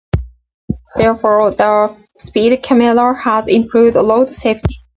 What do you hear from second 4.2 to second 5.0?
safety.